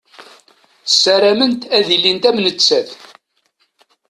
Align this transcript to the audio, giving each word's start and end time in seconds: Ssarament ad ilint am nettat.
Ssarament 0.91 1.61
ad 1.77 1.87
ilint 1.95 2.23
am 2.29 2.37
nettat. 2.45 2.89